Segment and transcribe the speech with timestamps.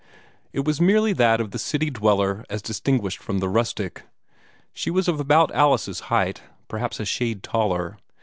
[0.51, 4.01] It was merely that of the city dweller as distinguished from the rustic.
[4.73, 7.99] She was of about Alice's height, perhaps a shade taller.